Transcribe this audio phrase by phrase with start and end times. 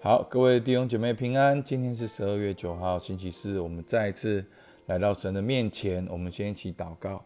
[0.00, 1.60] 好，各位弟兄姐妹平安。
[1.60, 4.44] 今天是十二月九号，星期四，我们再一次
[4.86, 6.06] 来到神的面前。
[6.08, 7.20] 我们先一起祷告。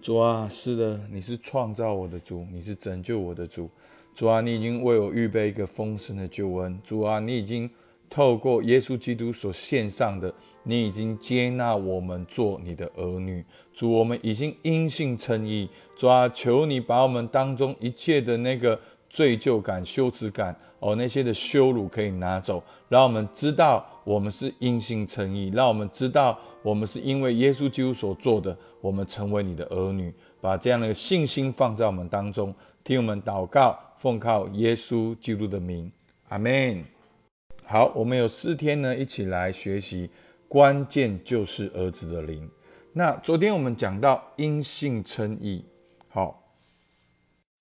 [0.00, 3.68] 主啊，是的，你是创造我的主，你是拯救我的主。
[4.14, 6.78] 主啊，你已经为我预备一个丰盛的救恩。
[6.84, 7.68] 主啊，你已经
[8.08, 13.44] 透过耶稣基督所献上的，你已经接纳我们做你的儿女。
[13.74, 15.68] 主，我们已经因信称义。
[15.96, 18.78] 主啊，求你把我们当中一切的那个。
[19.12, 35.92] 罪疚感、羞耻感，哦，那些的羞辱可以拿走，让我们知道我们是因信称义，让我们知道我们是因为耶稣基督所做的，我们成为你的儿女，把这样的信心放在我们当中，听我们祷告，奉靠耶稣基督的名，
[36.30, 36.82] 阿门。
[37.66, 40.08] 好，我们有四天呢，一起来学习，
[40.48, 42.48] 关键就是儿子的灵。
[42.94, 45.62] 那昨天我们讲到因信称义，
[46.08, 46.41] 好。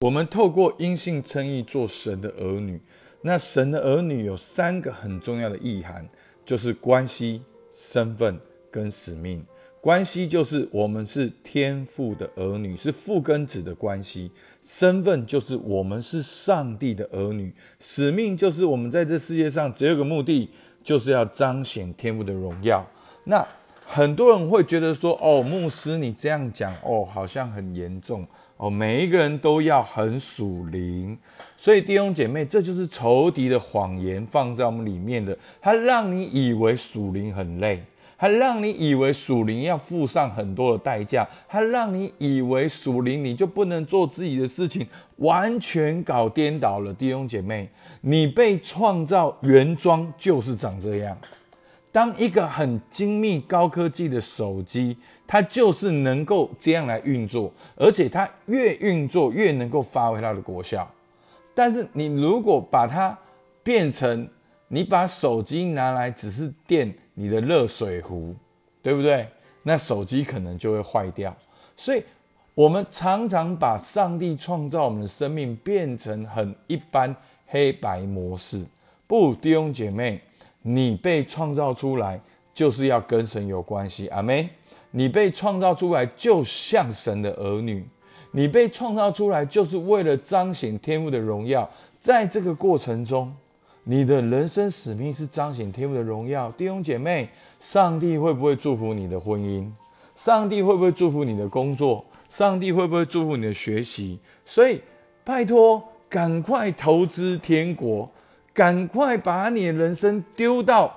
[0.02, 2.82] 我们透过因信称义做神的儿女，
[3.22, 6.10] 那神的儿女有三个很重要的意涵，
[6.44, 8.40] 就是关系、身份
[8.72, 9.46] 跟使命。
[9.80, 14.32] 关系就是我们是天父的儿女，是父跟子的关系；
[14.64, 20.50] 身份就是我们是上帝的儿女；使命就是我们在这世界上只有一个目的，
[20.84, 22.84] 就是要彰显天父的荣耀。
[23.26, 23.48] 那
[23.86, 28.26] 很多人会觉得说：“哦，牧师，你这样讲，哦，好像很严重。”
[28.62, 31.18] 哦，每一个人都要很属灵，
[31.58, 37.84] 所以弟兄姐妹，这就是仇敌的谎言放在我们里面的，他让你以为属灵很累，
[38.20, 46.94] 他让你以为属灵要付上很多的代价，他让你以为属灵你就不能做自己的事情，完全搞颠倒了。
[46.94, 47.68] 弟兄姐妹，
[48.02, 51.18] 你被创造原装就是长这样。
[51.92, 54.96] 当一个很精密高科技的手机，
[55.28, 60.90] 它就是能够这样来运作，而且它越运作越能够发挥它的果效。
[61.54, 63.18] 但是你如果把它
[63.62, 64.26] 变成
[64.70, 68.34] 你把手机拿来只是电你的热水壶，
[68.82, 69.28] 对不对？
[69.64, 71.36] 那手机可能就会坏掉。
[71.76, 72.02] 所以，
[72.56, 77.14] 我们常常把上帝创造我们的生命变成很一般
[77.48, 78.66] 黑白模式。
[79.06, 80.22] 不，弟兄姐妹。
[80.62, 82.20] 你被创造出来
[82.54, 84.50] 就是要跟神有关系，阿妹。
[84.94, 87.82] 你被创造出来就像神的儿女，
[88.32, 91.70] 你被创造出来就是为了彰显天父的荣耀。
[92.00, 93.34] 在这个过程中，
[93.86, 96.52] 你的人生使命是彰显天父的荣耀。
[96.52, 97.30] 弟兄姐妹，
[97.60, 99.72] 上帝会不会祝福你的婚姻？
[100.14, 102.04] 上帝会不会祝福你的工作？
[102.30, 104.20] 上帝会不会祝福你的学习？
[104.46, 104.82] 所以，
[105.24, 108.10] 拜托，赶快投资天国。
[108.54, 110.94] 赶快把你的人生丢到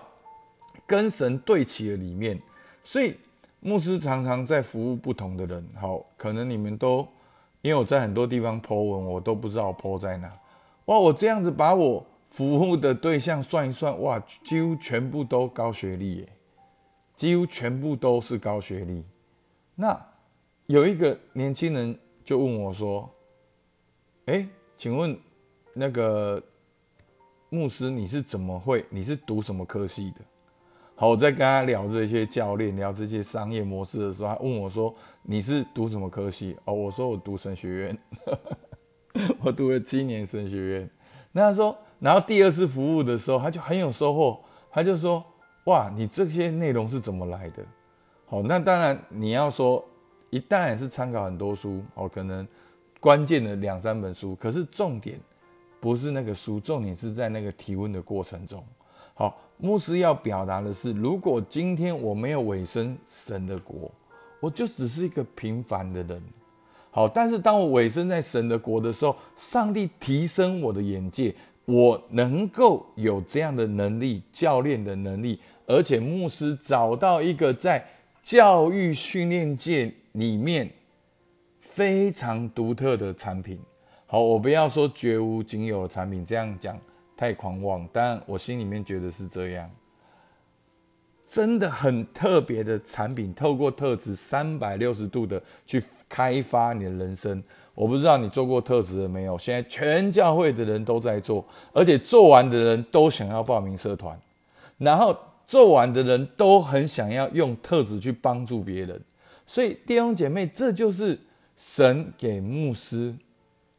[0.86, 2.40] 跟神对齐的里面。
[2.82, 3.16] 所以
[3.60, 5.64] 牧师常常在服务不同的人。
[5.80, 7.06] 好，可能你们都
[7.62, 10.30] 因为我在很多地方 po 文，我都不知道 po 在哪。
[10.86, 16.28] 哇，我这样子把我服务的对象算一算，哇，几乎全部都高学历耶，
[17.14, 19.04] 几乎全部都是高学历。
[19.74, 19.98] 那
[20.66, 23.08] 有一个年轻人就问我说
[24.26, 25.16] ：“哎，请问
[25.72, 26.42] 那个？”
[27.50, 28.84] 牧师，你是怎么会？
[28.90, 30.20] 你是读什么科系的？
[30.96, 37.98] 好，我在跟他聊这些教练、聊这些商业模式的时候，他问我说：“你是读什么科系？”哦，我说我读神学院，
[39.42, 40.90] 我读了七年神学院。
[41.32, 44.40] 那他说，然后第二次服务的时候，他就很有收获，
[44.70, 45.24] 他就说
[45.66, 47.64] ：“哇，你这些内容是怎么来的？”
[48.26, 49.84] 好，那当然你要说，
[50.30, 52.46] 一旦也是参考很多书，哦，可能
[53.00, 55.20] 关键的两三本书，可是重点。
[55.84, 58.64] 不是那个书，重点是在那个提问的过程中。
[59.12, 63.92] 好，牧师要表达的是，如果今天我没有委身神的国，
[64.40, 66.22] 我就只是一个平凡的人。
[66.90, 71.34] 好，但是当我委身在神的国的时候，上帝提升我的眼界，
[71.66, 77.86] 我能够有这样的能力，教练的能力，而且牧师找到一个在
[78.22, 80.66] 教育训练界里面
[81.60, 83.58] 非常独特的产品。
[84.14, 86.78] 好，我不要说绝无仅有的产品，这样讲
[87.16, 87.84] 太狂妄。
[87.92, 89.68] 但我心里面觉得是这样，
[91.26, 97.42] 真的很特别的产品，透过特质三百六十度的去开发你的人生。
[97.74, 99.36] 我不知道你做过特质了没有？
[99.36, 104.16] 现在全教会的人都在做，而且做完的人都想要报名社团，
[104.78, 109.02] 然后做完的人都很想要用特质去帮助别人。
[109.44, 111.18] 所以弟兄姐妹，这就是
[111.56, 113.12] 神给牧师。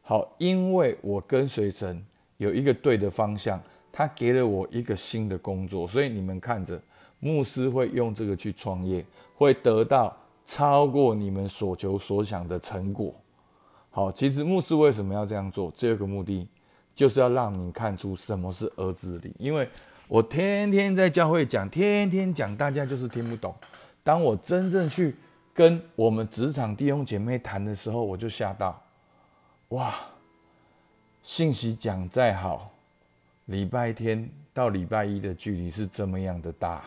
[0.08, 2.00] 好，因为我跟随神
[2.36, 3.60] 有一个对的方向，
[3.90, 6.80] 他给了我一个新的工作，所以你们看着，
[7.18, 9.04] 牧师会用这个去创业，
[9.34, 13.12] 会得到超过你们所求所想的成果。
[13.90, 15.72] 好，其实牧师为什么要这样做？
[15.76, 16.46] 这个目的，
[16.94, 19.34] 就是要让你看出什么是儿子的灵。
[19.38, 19.68] 因为
[20.06, 23.52] 我天天在教会讲，天天讲，大家就是听不懂。
[24.04, 25.16] 当我真正去
[25.52, 28.80] 跟我们职场弟兄姐妹谈的时候，我就吓到，
[29.70, 29.94] 哇！
[31.22, 32.70] 信息讲再好，
[33.46, 36.84] 礼拜天到礼拜一的距离是这么样的大。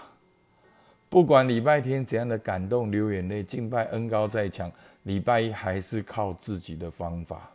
[1.09, 4.71] 不管礼拜天怎样的感动、流眼泪、敬拜恩高再强，
[5.03, 7.51] 礼拜一还是靠自己的方法。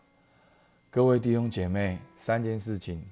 [0.90, 3.02] 各位弟兄姐妹，三件事情：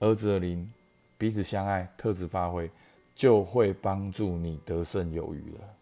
[0.00, 0.70] 儿子的灵、
[1.16, 2.70] 彼此相爱、特质发挥，
[3.14, 5.74] 就会帮助你得胜有余了，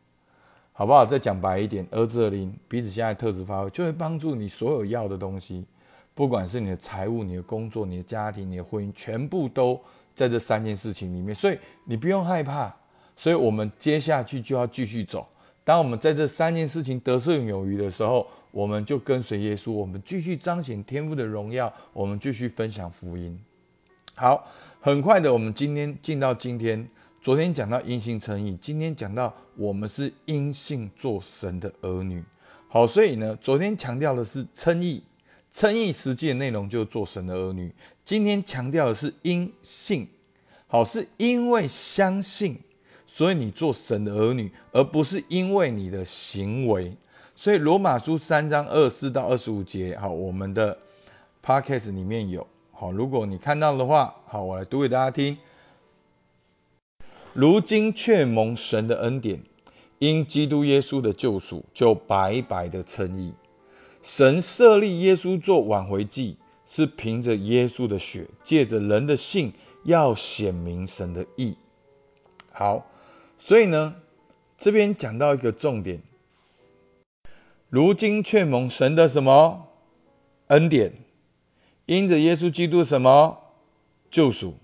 [0.80, 1.04] 好不好？
[1.04, 5.62] 再讲白一点，儿子的灵、彼此现在、特质发挥，就会帮助你所有要的东西。
[6.14, 9.78] 不管是你的财务、你的工作、你的家庭、你的婚姻，全部都
[10.14, 12.74] 在这三件事情里面，所以你不用害怕。
[13.14, 15.28] 所以我们接下去就要继续走。
[15.64, 23.38] 当我们在这三件事情得胜有余的时候，我们就跟随耶稣，我们继续彰显天赋的荣耀，我们继续分享福音。
[24.14, 24.46] 好，
[24.80, 26.88] 很快的，我们今天进到今天。
[27.20, 32.24] 昨天讲到因信称义，今天讲到我们是因信做神的儿女。
[32.66, 35.02] 好，所以呢，昨天强调的是称义。
[35.52, 37.70] 称义实际的内容就是做神的儿女。
[38.06, 40.08] 今天强调的是因信，
[40.66, 42.58] 好，是因为相信，
[43.06, 46.96] 所以你做神的儿女，而不是因为你的行为。
[47.36, 50.78] 所以罗马书三章二四到二十五节，好，我们的
[51.44, 55.36] podcast 里面有，好，如果你看到的话，好，我来读给大家听。
[57.32, 59.40] 如今却蒙神的恩典，
[60.00, 63.34] 因基督耶稣的救赎，就白白的称义。
[64.02, 66.36] 神设立耶稣做挽回祭，
[66.66, 69.52] 是凭着耶稣的血，借着人的信，
[69.84, 71.56] 要显明神的义。
[72.50, 72.90] 好，
[73.38, 73.94] 所以呢，
[74.58, 76.02] 这边讲到一个重点：
[77.68, 79.68] 如今却蒙神的什么
[80.48, 80.94] 恩典？
[81.86, 83.38] 因着耶稣基督什么
[84.10, 84.54] 救赎，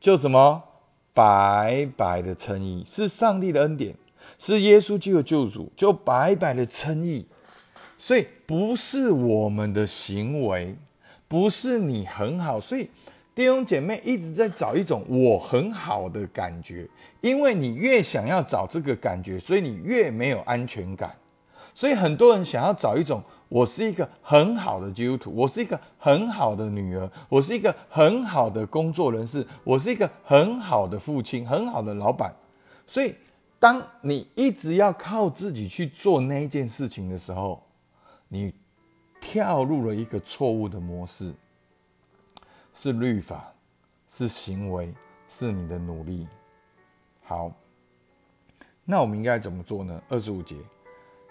[0.00, 0.62] 就什么
[1.16, 3.94] 白白的称义，是上帝的恩典，
[4.38, 7.26] 是耶稣基督的救主，就白白的称义。
[7.96, 10.76] 所以不是我们的行为，
[11.26, 12.90] 不是你很好，所以
[13.34, 16.86] 弟兄姐妹一直在找一种我很好的感觉，
[17.22, 21.16] 因为你越想要找这个感觉，所以你越没有安全感。
[21.72, 32.34] 所以很多人想要找一种我是一个很好的基督徒，我是一个很好的女儿，我是一个很好的工作人士，我是一个很好的父亲，很好的老板。
[32.86, 33.14] 所以
[33.58, 37.62] 当你一直要靠自己去做那一件事情的时候，
[38.28, 38.52] 你
[39.20, 41.32] 跳入了一个错误的模式，
[42.74, 43.52] 是律法，
[44.08, 44.92] 是行为，
[45.28, 46.26] 是你的努力。
[47.22, 47.52] 好，
[48.84, 50.02] 那我们应该怎么做呢？
[50.08, 50.56] 二十五节，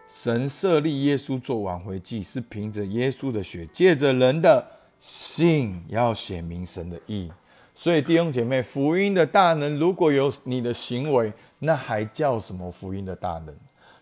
[0.07, 4.65] 神设立耶稣做挽回祭，是凭着耶稣的血，借着人的
[4.99, 7.31] 信，要显明神的义。
[7.73, 13.53] 所以弟兄姐妹，福音的大能，如果有你的行为，那还叫什么福音的大能？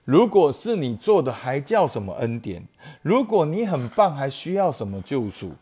[0.06, 2.68] 如果是你做的，还叫什么恩典？
[3.02, 5.54] 如果你很棒，还需要什么救赎？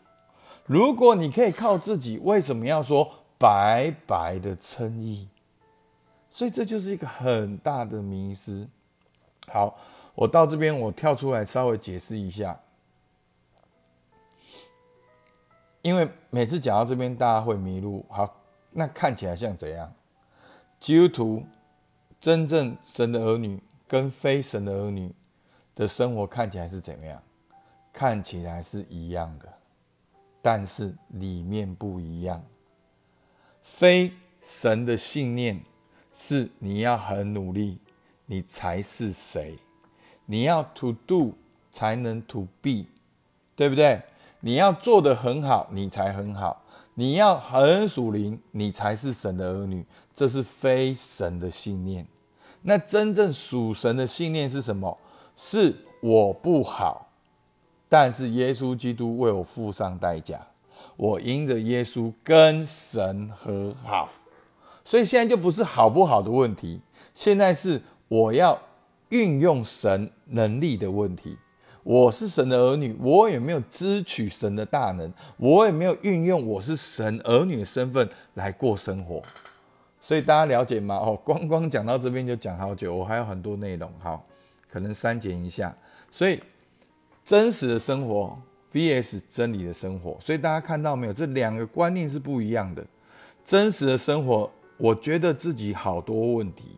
[0.66, 5.28] 如果你可以靠自己，为什么要说白白的称义？
[6.30, 8.66] 所以这就是一个很大的迷失。
[9.48, 9.78] 好，
[10.14, 12.60] 我到这边，我跳出来稍微解释一下，
[15.82, 18.04] 因为每次讲到这边，大家会迷路。
[18.08, 19.92] 好，那看起来像怎样？
[20.78, 21.46] 基督徒，
[22.20, 23.62] 真正神的儿女。
[23.88, 25.14] 跟非神的儿女
[25.74, 27.22] 的生活看起来是怎么样？
[27.92, 29.46] 看起来是一样的，
[30.40, 32.42] 但是里面不一样。
[33.60, 35.60] 非神的信念
[36.10, 37.78] 是你要很努力，
[38.24, 39.58] 你才是谁？
[40.26, 41.34] 你要 to do
[41.70, 42.86] 才能 to be，
[43.56, 44.02] 对不对？
[44.40, 46.64] 你要做的很好，你才很好。
[46.94, 49.84] 你要很属灵，你才是神的儿女。
[50.14, 52.06] 这是非神的信念。
[52.62, 54.98] 那真正属神的信念是什么？
[55.34, 57.08] 是我不好，
[57.88, 60.38] 但是耶稣基督为我付上代价，
[60.96, 64.08] 我因着耶稣跟神和好，
[64.84, 66.80] 所以现在就不是好不好的问题，
[67.14, 68.60] 现在是我要
[69.12, 71.36] 运用神能力的问题。
[71.82, 79.22] 我是神的儿女，我也没有支取神的大能，我也没有运用我是神儿女的身份来过生活。
[80.00, 80.96] 所以大家了解吗？
[80.96, 84.24] 哦，光光讲到这边就讲好久，我还有很多内容，好，
[84.70, 85.76] 可能删减一下。
[86.10, 86.40] 所以
[87.22, 88.36] 真实的生活
[88.72, 91.12] vs 真理的生活，所以大家看到没有？
[91.12, 92.82] 这两个观念是不一样的。
[93.44, 96.76] 真实的生活，我觉得自己好多问题，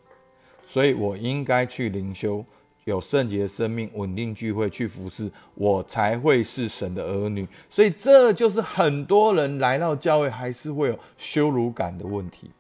[0.65, 2.45] 所以我应该去灵修，
[2.85, 7.47] 有圣洁的生命，稳定聚会去服侍，我才会是神的儿女。
[7.71, 12.51] 所以这就是很多人来到教会还是会有羞辱感的问题。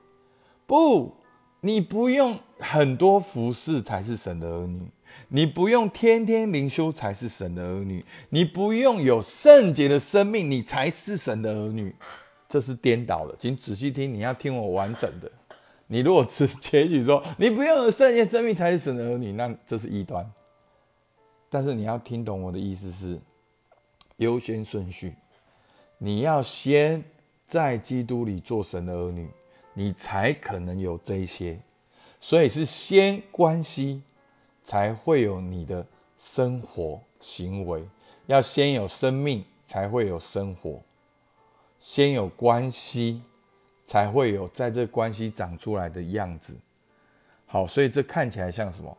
[0.66, 1.14] 不，
[1.61, 4.80] 你不用很多服侍才是神的儿女，
[5.28, 11.94] 你不用天天灵修才是神的儿女，你不用有圣洁的生命，你才是神的儿女。
[12.49, 15.30] 这是颠倒的，请仔细听，你要听我完整的。
[15.87, 20.29] 你如果只截取说你不用有圣洁生命才是神的儿女，那这是异端。
[21.50, 23.21] 但是你要听懂我的意思是
[24.17, 25.14] 优先顺序，
[25.99, 27.05] 你要先
[27.47, 29.29] 在基督里做神的儿女，
[29.73, 31.59] 你才可能有这些。
[32.21, 34.03] 所以是先关系，
[34.62, 35.87] 才会有你的
[36.17, 37.87] 生活行为。
[38.26, 40.81] 要先有生命，才会有生活；
[41.79, 43.21] 先有关系。
[43.85, 46.57] 才会有在这关系长出来的样子。
[47.47, 48.97] 好，所以这看起来像什么？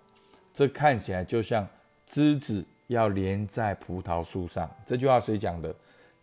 [0.54, 1.68] 这看起来就像
[2.06, 4.70] 枝子要连在葡萄树上。
[4.86, 5.75] 这句话谁讲的？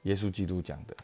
[0.03, 0.97] 耶稣基督讲的。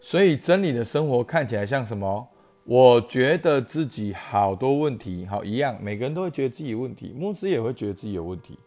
[0.00, 2.28] 所以真理的生活看起来像什么？
[2.64, 8.58] 我觉得自己好多问题，好一样，每个人都会觉得自己有问题，牧师也会觉得自己有问题，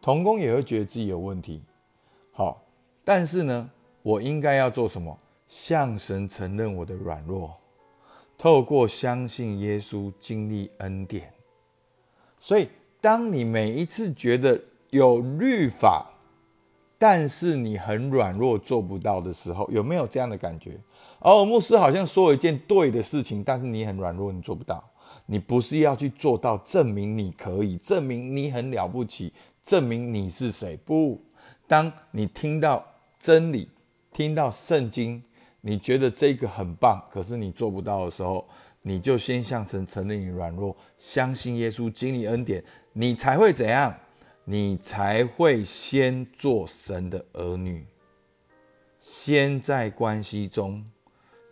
[0.00, 1.62] 童工也会觉得自己有问题。
[2.32, 2.62] 好，
[3.04, 3.70] 但是呢，
[4.02, 5.18] 我应该要做什么？
[5.48, 7.56] 向神承认我的软弱，
[8.36, 11.32] 透过相信耶稣经历恩典。
[12.38, 12.68] 所以，
[13.00, 16.10] 当你每一次觉得有律法，
[16.98, 20.78] 但是你很软弱做不到的时候，有没有这样的感觉？
[21.20, 24.84] 哦，牧师好像说了一件对的事情，但是你很软弱，你做不到。
[25.26, 29.32] 你不是要去做到证明你可以，证明你很了不起，
[29.64, 30.76] 证明你是谁？
[30.76, 31.20] 不，
[31.66, 32.84] 当你听到
[33.18, 33.68] 真理，
[34.12, 35.22] 听到圣经。
[35.60, 38.48] 你觉得这个很棒，可是你做不到的时候，
[38.82, 43.94] 你就先向神承认你软弱，相信耶稣经历恩典，你才会怎样？
[44.44, 47.84] 你才会先做神的儿女，
[48.98, 50.82] 先在关系中，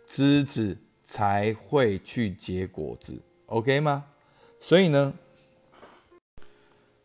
[0.07, 4.05] 枝子才会去结果子，OK 吗？
[4.59, 5.13] 所以呢，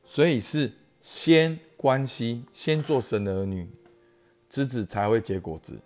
[0.02, 3.68] 所以是先关系，先做神的儿女，
[4.48, 5.78] 枝子才会结果子。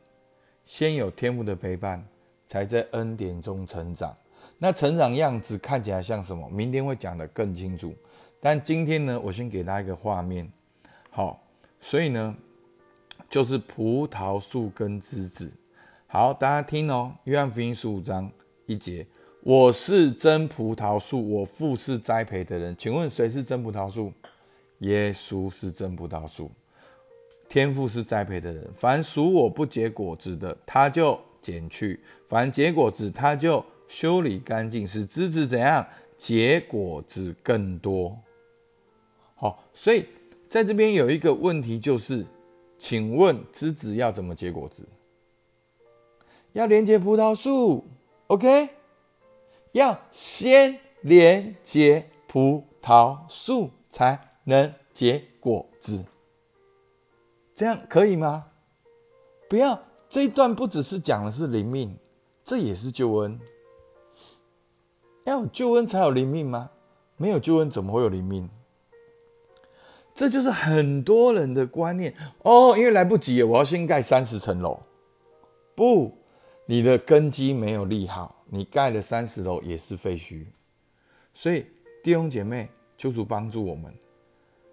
[0.66, 2.04] 先有天赋的陪伴，
[2.44, 4.14] 才在恩典中成长。
[4.58, 6.48] 那成长样子看起来像什么？
[6.50, 7.94] 明天会讲得更清楚。
[8.40, 10.50] 但今天呢，我先给大家一个画面。
[11.08, 11.40] 好，
[11.80, 12.36] 所以呢，
[13.30, 15.50] 就是葡萄树跟枝子。
[16.08, 18.30] 好，大家听哦，《约翰福音》十五章
[18.66, 19.06] 一节
[19.42, 24.12] ：“我是真葡萄树，我父是栽培的人。”请问谁是真葡萄树？
[24.80, 26.50] 耶稣是真葡萄树。
[27.48, 31.98] 天赋是栽培的人，凡属我不结果子的，他就剪去；
[32.28, 35.86] 凡结果子，他就修理干净，使枝子怎样
[36.16, 38.18] 结果子更多。
[39.34, 40.06] 好，所以
[40.48, 42.26] 在这边有一个问题，就是
[42.78, 44.86] 请问枝子要怎么结果子？
[46.52, 47.86] 要连接葡萄树
[48.28, 48.70] ，OK？
[49.72, 56.02] 要先连接葡萄树才能结果子。
[57.56, 58.48] 这样可以吗？
[59.48, 61.96] 不要这一段不只是讲的是灵命，
[62.44, 63.40] 这也是救恩。
[65.24, 66.70] 要有救恩才有灵命吗？
[67.16, 68.50] 没有救恩怎么会有灵命？
[70.14, 72.76] 这就是很多人的观念哦。
[72.76, 74.78] 因为来不及，我要先盖三十层楼。
[75.74, 76.12] 不，
[76.66, 80.44] 你的根基没有立好，你盖了三十楼也是废墟。
[81.32, 81.64] 所以
[82.04, 83.94] 弟兄姐妹，求主帮助我们，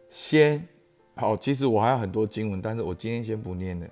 [0.10, 0.68] 先。
[1.16, 3.88] 好，其实我还有很多经文，但是我今天先不念了，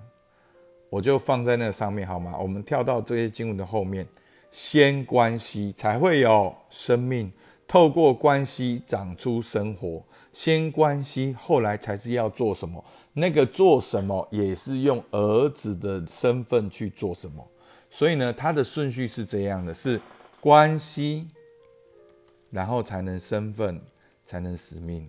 [0.89, 2.35] 我就放在那上面，好吗？
[2.39, 4.07] 我们跳到这些经文的后面，
[4.49, 7.31] 先关系才会有生命，
[7.67, 12.83] 透过关系长出生活，先关系，后来才是要做什么？
[13.13, 17.47] 那个做什么也是用儿子的身份去做什么？
[17.89, 20.01] 所以呢，它的顺序是这样的：是
[20.39, 21.27] 关系，
[22.49, 23.79] 然后才能身份，
[24.25, 25.07] 才能使命。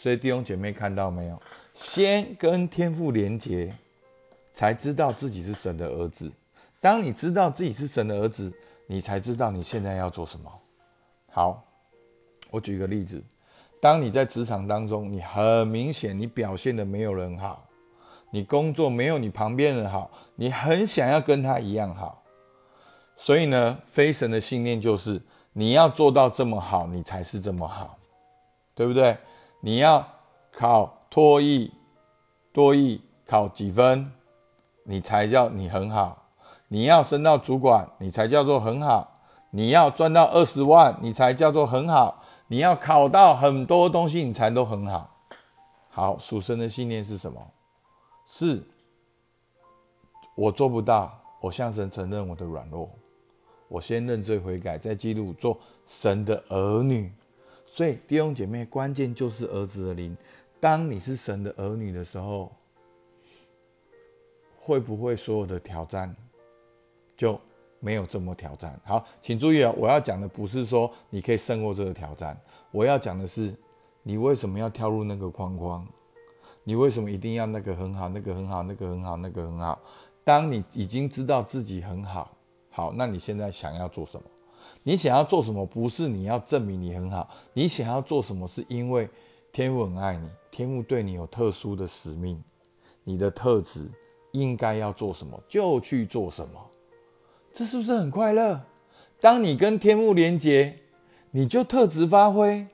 [0.00, 1.38] 所以弟兄姐妹看到没有？
[1.74, 3.70] 先跟天父连结，
[4.50, 6.32] 才知道自己是神的儿子。
[6.80, 8.50] 当你知道自己是神的儿子，
[8.86, 10.50] 你才知道你现在要做什么。
[11.30, 11.62] 好，
[12.50, 13.22] 我举个例子：
[13.78, 17.62] 当你在职场当中，你很明显你表现的没有人好，
[18.30, 22.22] 你工作没有你旁边人好，你很想要跟他一样好。
[23.18, 25.20] 所以呢，非神的信念就是
[25.52, 27.98] 你要做到这么好，你才是这么好，
[28.74, 29.14] 对不对？
[29.60, 30.06] 你要
[30.52, 31.72] 考托译，
[32.52, 34.10] 多译考几分，
[34.84, 36.28] 你才叫你很好。
[36.68, 39.20] 你要升到主管，你才叫做很好。
[39.50, 42.22] 你要赚到二十万，你才叫做很好。
[42.46, 45.10] 你要考到很多东西，你才都很好。
[45.90, 47.40] 好，属神的信念是什么？
[48.26, 48.62] 是，
[50.36, 52.88] 我做不到，我向神承认我的软弱，
[53.68, 57.12] 我先认罪悔改，再记录做神的儿女。
[57.70, 60.16] 所以弟兄姐妹，关键就是儿子的灵。
[60.58, 62.50] 当你是神的儿女的时候，
[64.58, 66.14] 会不会所有的挑战
[67.16, 67.40] 就
[67.78, 68.78] 没有这么挑战？
[68.84, 72.36] 好，请注意啊，我要讲的不是说你可以胜过这个挑战，
[72.72, 73.54] 我要讲的是
[74.02, 75.86] 你为什么要跳入那个框框？
[76.64, 79.80] 你为什么一定要那个很好，那个很好，那个很好，那个很好？
[80.24, 82.36] 当你已经知道自己很好，
[82.68, 84.24] 好，那你现在想要做什么？
[84.82, 85.64] 你想要做什么？
[85.66, 88.46] 不是你要证明你很好，你想要做什么？
[88.48, 89.08] 是因为
[89.52, 92.42] 天父很爱你，天父对你有特殊的使命，
[93.04, 93.86] 你的特质
[94.32, 96.60] 应该要做什么就去做什么，
[97.52, 98.60] 这是不是很快乐？
[99.20, 100.78] 当你跟天父连接，
[101.30, 102.66] 你就特质发挥，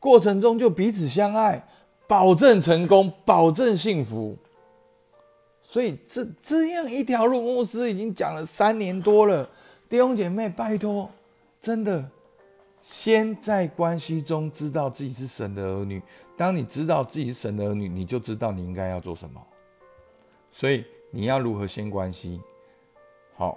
[0.00, 1.64] 过程中就彼此相爱，
[2.08, 4.36] 保证成功，保证幸福。
[5.62, 9.48] 所以这这样一条路，牧师已经讲了三年多了，
[9.88, 11.08] 弟兄姐妹，拜托。
[11.62, 12.10] 真的，
[12.80, 16.02] 先在关系中知道自己是神的儿女。
[16.36, 19.40] 当你知道自己是神的儿女，你就知道你应该要做什么。
[20.50, 22.40] 所以你要如何先关系？
[23.36, 23.56] 好，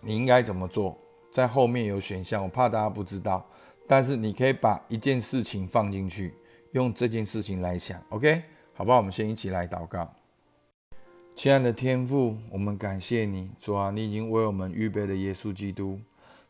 [0.00, 0.96] 你应该怎么做？
[1.28, 3.44] 在后面有选项，我怕大家不知道。
[3.88, 6.32] 但是你可以把一件事情放进去，
[6.70, 8.00] 用这件事情来想。
[8.10, 8.40] OK，
[8.72, 8.98] 好不好？
[8.98, 10.08] 我们先一起来祷告。
[11.34, 15.98] 亲爱的天父，我们感谢你，主啊，你已经为我们预备了耶稣基督。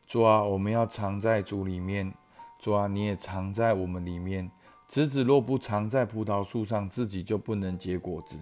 [0.06, 2.14] 主啊，我们要藏在主里面。
[2.60, 4.48] 主啊，你也藏在我们里面。
[4.88, 8.38] 枝子若不藏在葡萄树上，自己就不能结果子。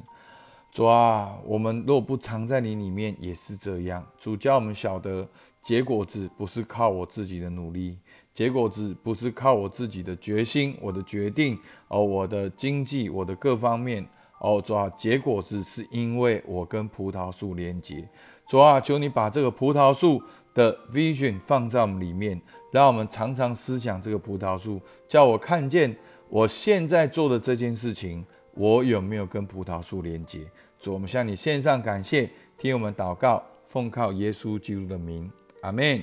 [0.71, 4.07] 主啊，我们若不藏在你里面，也是这样。
[4.19, 5.27] 主教我们晓得，
[5.63, 7.99] 结果子不是靠我自己的努力，
[8.35, 14.07] 结果子不是靠我自己的决心、我的决定哦，我的经济、我的各方面
[14.39, 14.61] 哦。
[14.63, 18.07] 主啊，结果子是因为我跟葡萄树连接。
[18.47, 20.23] 主啊，求你把这个葡萄树。
[20.55, 25.95] 的 vision 放在我们里面，让我们常常思想这个葡萄树，叫我看见
[26.29, 30.47] 我现在做的这件事情，我有没有跟葡萄树连接？
[30.79, 35.31] 主，我们向你献上感谢，听我们祷告，奉靠耶稣基督的名，
[35.63, 36.01] 阿门。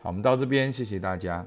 [0.00, 1.46] 好，我们到这边，谢谢大家。